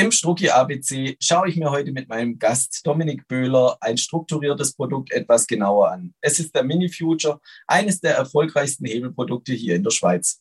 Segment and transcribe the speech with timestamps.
[0.00, 5.12] Im Strucki ABC schaue ich mir heute mit meinem Gast Dominik Böhler ein strukturiertes Produkt
[5.12, 6.14] etwas genauer an.
[6.22, 10.40] Es ist der Mini Future, eines der erfolgreichsten Hebelprodukte hier in der Schweiz.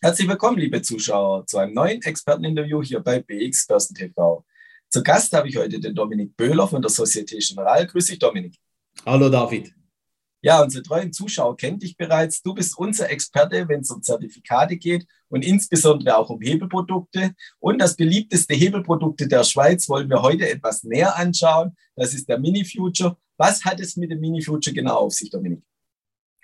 [0.00, 4.42] Herzlich willkommen, liebe Zuschauer, zu einem neuen Experteninterview hier bei BX Börsen TV.
[4.88, 7.86] Zu Gast habe ich heute den Dominik Böhler von der Societe Generale.
[7.86, 8.56] Grüß dich, Dominik.
[9.04, 9.75] Hallo, David.
[10.46, 12.40] Ja, unsere treuen Zuschauer kennen dich bereits.
[12.40, 17.34] Du bist unser Experte, wenn es um Zertifikate geht und insbesondere auch um Hebelprodukte.
[17.58, 21.76] Und das beliebteste Hebelprodukte der Schweiz wollen wir heute etwas näher anschauen.
[21.96, 23.16] Das ist der Mini Future.
[23.36, 25.64] Was hat es mit dem Mini Future genau auf sich, Dominik?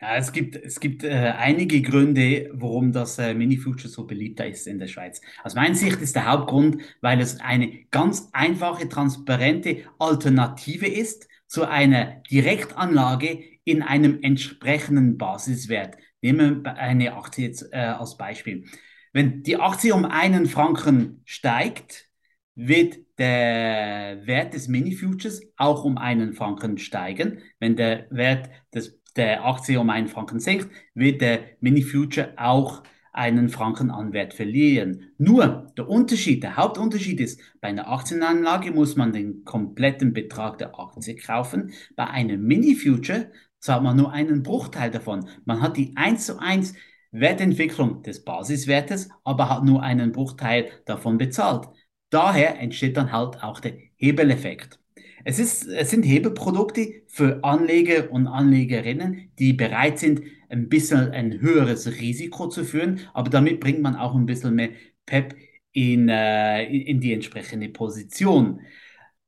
[0.01, 4.41] Ja, es gibt, es gibt äh, einige Gründe, warum das äh, Mini Future so beliebt
[4.41, 5.21] ist in der Schweiz.
[5.45, 11.69] Aus meiner Sicht ist der Hauptgrund, weil es eine ganz einfache, transparente Alternative ist zu
[11.69, 15.99] einer Direktanlage in einem entsprechenden Basiswert.
[16.23, 18.65] Nehmen wir eine Aktie jetzt äh, als Beispiel.
[19.13, 22.09] Wenn die Aktie um einen Franken steigt,
[22.55, 27.43] wird der Wert des Mini-Futures auch um einen Franken steigen.
[27.59, 33.49] Wenn der Wert des, der Aktie um einen Franken sinkt, wird der Mini-Future auch einen
[33.49, 35.13] Franken an Wert verlieren.
[35.19, 40.79] Nur der Unterschied, der Hauptunterschied ist, bei einer Aktienanlage muss man den kompletten Betrag der
[40.79, 41.73] Aktie kaufen.
[41.95, 45.29] Bei einem Mini-Future zahlt man nur einen Bruchteil davon.
[45.45, 46.75] Man hat die 1 zu 1
[47.13, 51.69] Wertentwicklung des Basiswertes, aber hat nur einen Bruchteil davon bezahlt.
[52.11, 54.82] Daher entsteht dann halt auch der Hebeleffekt.
[55.25, 61.41] Es, ist, es sind Hebelprodukte für Anleger und Anlegerinnen, die bereit sind, ein bisschen ein
[61.41, 64.71] höheres Risiko zu führen, aber damit bringt man auch ein bisschen mehr
[65.07, 65.35] Pep
[65.73, 68.61] in, äh, in die entsprechende Position.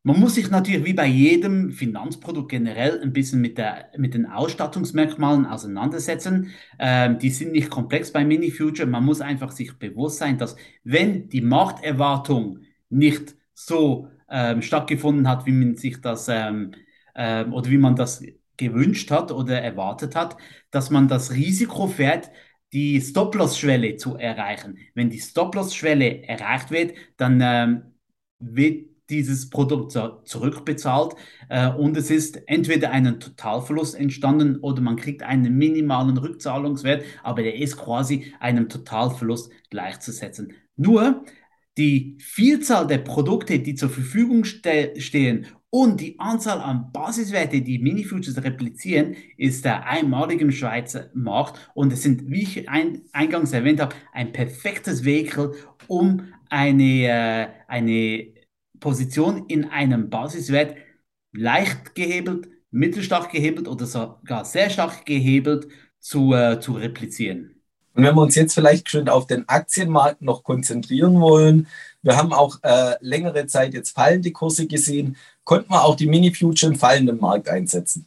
[0.03, 4.27] Man muss sich natürlich wie bei jedem Finanzprodukt generell ein bisschen mit, der, mit den
[4.27, 6.51] Ausstattungsmerkmalen auseinandersetzen.
[6.79, 8.87] Ähm, die sind nicht komplex bei Mini Future.
[8.87, 12.59] Man muss einfach sich bewusst sein, dass wenn die Markterwartung
[12.91, 16.73] nicht so ähm, stattgefunden hat, wie man sich das ähm,
[17.15, 18.23] ähm, oder wie man das
[18.57, 20.37] gewünscht hat oder erwartet hat,
[20.71, 22.31] dass man das Risiko fährt,
[22.73, 24.79] die Stop-Loss-Schwelle zu erreichen.
[24.95, 27.83] Wenn die Stop-Loss-Schwelle erreicht wird, dann ähm,
[28.39, 31.15] wird dieses Produkt zurückbezahlt
[31.49, 37.43] äh, und es ist entweder ein Totalverlust entstanden oder man kriegt einen minimalen Rückzahlungswert, aber
[37.43, 40.55] der ist quasi einem Totalverlust gleichzusetzen.
[40.77, 41.25] Nur
[41.77, 47.81] die Vielzahl der Produkte, die zur Verfügung ste stehen und die Anzahl an Basiswerte, die
[47.81, 53.53] Mini-Futures replizieren, ist der einmalige im Schweizer Markt und es sind, wie ich ein, eingangs
[53.53, 55.55] erwähnt habe, ein perfektes Vehikel,
[55.89, 58.35] um eine, äh, eine
[58.79, 60.77] Position in einem Basiswert
[61.33, 65.69] leicht gehebelt, mittelstark gehebelt oder sogar sehr stark gehebelt
[65.99, 67.54] zu, äh, zu replizieren.
[67.95, 71.69] Und wenn wir uns jetzt vielleicht schon auf den Aktienmarkt noch konzentrieren wollen,
[72.03, 76.73] wir haben auch äh, längere Zeit jetzt fallende Kurse gesehen, konnten wir auch die Mini-Future
[76.73, 78.07] im fallenden Markt einsetzen.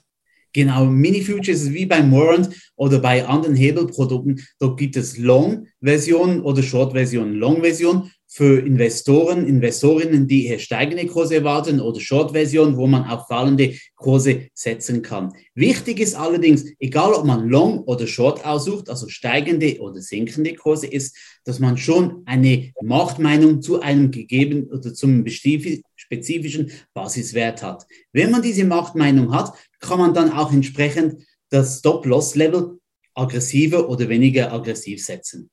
[0.53, 4.45] Genau, Mini-Futures ist wie beim Warrant oder bei anderen Hebelprodukten.
[4.59, 7.33] Dort gibt es Long-Version oder Short-Version.
[7.33, 13.75] Long-Version für Investoren, Investorinnen, die hier steigende Kurse erwarten oder Short-Version, wo man auch fallende
[13.95, 15.33] Kurse setzen kann.
[15.55, 20.87] Wichtig ist allerdings, egal ob man Long oder Short aussucht, also steigende oder sinkende Kurse,
[20.87, 21.15] ist,
[21.45, 27.87] dass man schon eine Marktmeinung zu einem gegebenen oder zum spezifischen Basiswert hat.
[28.11, 32.77] Wenn man diese Marktmeinung hat, kann man dann auch entsprechend das Stop-Loss-Level
[33.13, 35.49] aggressiver oder weniger aggressiv setzen.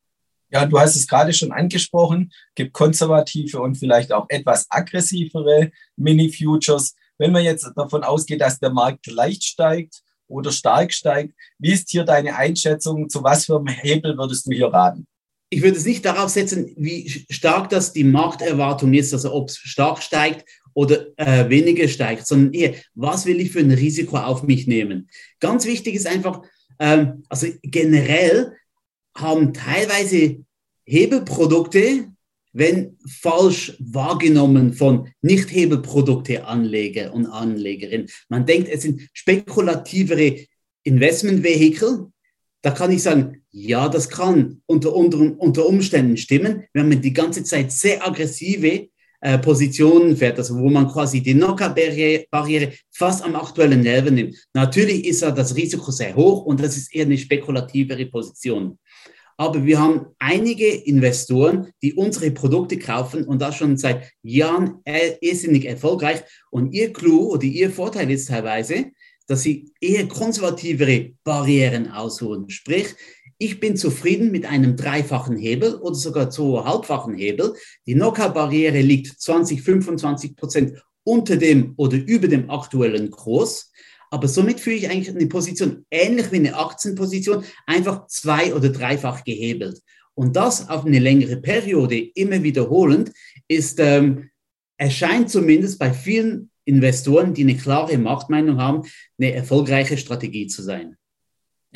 [0.50, 6.94] Ja, du hast es gerade schon angesprochen, gibt konservative und vielleicht auch etwas aggressivere Mini-Futures.
[7.18, 11.90] Wenn man jetzt davon ausgeht, dass der Markt leicht steigt oder stark steigt, wie ist
[11.90, 13.08] hier deine Einschätzung?
[13.08, 15.06] Zu was für einem Hebel würdest du hier raten?
[15.50, 19.56] Ich würde es nicht darauf setzen, wie stark das die Markterwartung ist, also ob es
[19.58, 20.44] stark steigt
[20.74, 25.08] oder äh, weniger steigt, sondern eher, was will ich für ein Risiko auf mich nehmen?
[25.38, 26.42] Ganz wichtig ist einfach,
[26.80, 28.52] ähm, also generell
[29.16, 30.44] haben teilweise
[30.84, 32.10] Hebelprodukte,
[32.52, 38.08] wenn falsch wahrgenommen von Nicht-Hebelprodukte-Anleger und Anlegerinnen.
[38.28, 40.46] Man denkt, es sind spekulativere
[40.84, 42.06] Investmentvehikel.
[42.62, 47.12] Da kann ich sagen, ja, das kann unter, unter, unter Umständen stimmen, wenn man die
[47.12, 48.88] ganze Zeit sehr aggressive
[49.24, 54.36] äh, Positionen fährt, also wo man quasi die Knockout-Barriere fast am aktuellen Level nimmt.
[54.52, 58.78] Natürlich ist da das Risiko sehr hoch und das ist eher eine spekulativere Position.
[59.38, 64.82] Aber wir haben einige Investoren, die unsere Produkte kaufen und das schon seit Jahren
[65.22, 66.20] irrsinnig erfolgreich.
[66.50, 68.90] Und ihr Clou oder ihr Vorteil ist teilweise,
[69.26, 72.50] dass sie eher konservativere Barrieren ausholen.
[72.50, 72.88] Sprich,
[73.38, 77.54] ich bin zufrieden mit einem dreifachen Hebel oder sogar zweieinhalbfachen Hebel.
[77.86, 83.70] Die Knockout-Barriere liegt 20, 25 Prozent unter dem oder über dem aktuellen Kurs.
[84.10, 89.24] Aber somit führe ich eigentlich eine Position ähnlich wie eine Aktienposition, einfach zwei- oder dreifach
[89.24, 89.80] gehebelt.
[90.14, 93.10] Und das auf eine längere Periode immer wiederholend
[93.48, 94.30] ist, ähm,
[94.76, 98.82] erscheint zumindest bei vielen Investoren, die eine klare Machtmeinung haben,
[99.18, 100.96] eine erfolgreiche Strategie zu sein.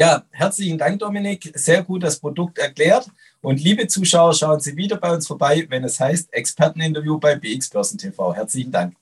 [0.00, 1.50] Ja, herzlichen Dank, Dominik.
[1.56, 3.10] Sehr gut das Produkt erklärt.
[3.40, 7.68] Und liebe Zuschauer, schauen Sie wieder bei uns vorbei, wenn es heißt Experteninterview bei BX
[7.68, 8.32] Börsen TV.
[8.32, 8.94] Herzlichen Dank.